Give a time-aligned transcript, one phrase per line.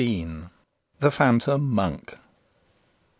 [0.97, 2.17] THE PHANTOM MONK.